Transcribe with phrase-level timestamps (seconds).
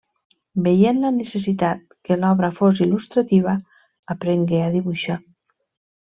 [0.67, 3.53] Veient la necessitat que l'obra fos il·lustrativa,
[4.15, 5.19] aprengué a dibuixar.